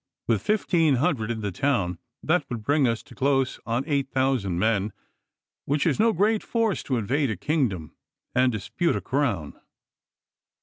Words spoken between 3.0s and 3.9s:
to close on